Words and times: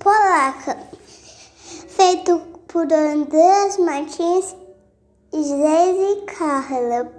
Polaca, 0.00 0.76
feito 1.86 2.40
por 2.66 2.92
Andrés 2.92 3.78
Martins, 3.78 4.56
e 5.32 6.24
Carla. 6.26 7.12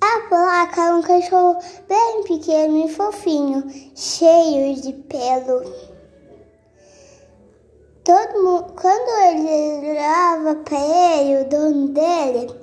A 0.00 0.20
placa 0.28 0.80
é 0.80 0.94
um 0.94 1.02
cachorro 1.02 1.58
bem 1.88 2.22
pequeno 2.22 2.86
e 2.86 2.88
fofinho, 2.88 3.64
cheio 3.96 4.80
de 4.80 4.92
pelo. 4.92 5.64
Todo 8.04 8.44
mundo, 8.44 8.74
quando 8.80 9.08
ele 9.26 9.90
olhava 9.90 10.54
para 10.54 10.78
ele, 10.78 11.42
o 11.42 11.48
dono 11.48 11.88
dele, 11.88 12.60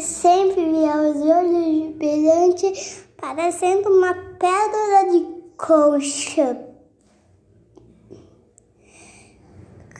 sempre 0.00 0.70
via 0.70 0.96
os 0.96 1.20
olhos 1.20 1.83
brilhantes, 2.04 3.04
parecendo 3.16 3.88
uma 3.88 4.12
pedra 4.14 5.10
de 5.10 5.26
concha. 5.56 6.58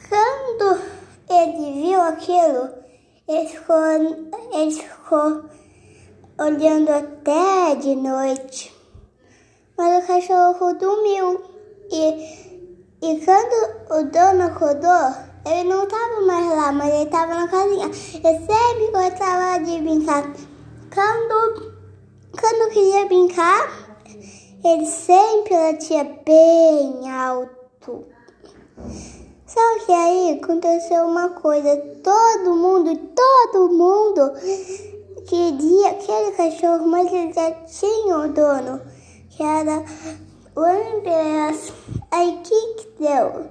Quando 0.07 0.81
ele 1.27 1.81
viu 1.81 2.01
aquilo, 2.01 2.69
ele 3.27 3.47
ficou, 3.47 3.75
ele 4.53 4.71
ficou 4.71 5.45
olhando 6.39 6.89
até 6.91 7.75
de 7.75 7.95
noite. 7.95 8.71
Mas 9.75 10.03
o 10.03 10.07
cachorro 10.07 10.73
dormiu 10.75 11.43
e 11.91 12.45
e 13.01 13.23
quando 13.23 13.91
o 13.91 14.09
dono 14.09 14.45
acordou, 14.45 15.13
ele 15.45 15.69
não 15.69 15.83
estava 15.83 16.21
mais 16.21 16.47
lá, 16.47 16.71
mas 16.71 16.91
ele 16.91 17.03
estava 17.03 17.35
na 17.35 17.47
casinha. 17.47 17.85
Ele 17.85 18.39
sempre 18.39 18.91
gostava 18.91 19.63
de 19.63 19.81
brincar. 19.81 20.23
Quando, 20.91 21.64
brincar, 23.05 23.97
ele 24.63 24.85
sempre 24.85 25.55
latia 25.55 26.03
bem 26.25 27.09
alto. 27.11 28.05
Só 29.45 29.85
que 29.85 29.91
aí 29.91 30.39
aconteceu 30.41 31.05
uma 31.05 31.29
coisa. 31.29 31.77
Todo 32.03 32.55
mundo, 32.55 32.97
todo 33.15 33.73
mundo 33.73 34.33
queria 35.27 35.91
aquele 35.91 36.31
cachorro, 36.31 36.87
mas 36.87 37.11
ele 37.11 37.31
já 37.31 37.51
tinha 37.51 38.17
o 38.17 38.33
dono, 38.33 38.81
que 39.29 39.43
era 39.43 39.83
o 40.55 40.59
Andrés. 40.59 41.71
Aí 42.11 42.41
que 42.43 42.73
que 42.73 43.03
deu? 43.03 43.45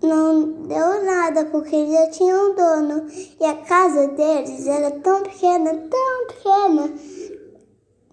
Não 0.00 0.62
deu 0.68 1.04
nada 1.04 1.44
porque 1.46 1.90
já 1.90 2.08
tinha 2.10 2.34
um 2.36 2.54
dono 2.54 3.06
e 3.40 3.44
a 3.44 3.54
casa 3.54 4.06
deles 4.08 4.66
era 4.66 4.92
tão 4.92 5.22
pequena, 5.24 5.74
tão 5.74 6.26
pequena 6.28 7.17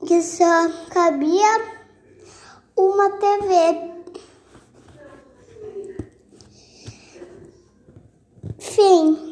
que 0.06 0.22
só 0.22 0.70
cabia 0.92 1.66
uma 2.78 3.10
TV. 3.18 3.92
Fim. 8.60 9.25